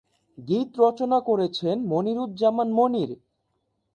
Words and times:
গীত 0.37 0.69
রচনা 0.79 1.17
করেছেন 1.29 1.75
মনিরুজ্জামান 1.91 2.69
মনির। 2.71 3.11